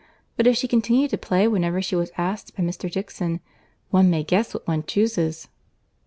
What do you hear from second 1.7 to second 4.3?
she was asked by Mr. Dixon, one may